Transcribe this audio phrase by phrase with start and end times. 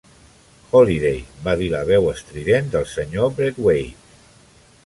[0.77, 1.19] "Holliday",
[1.49, 4.19] va dir la veu estrident del senyor Braithwaite.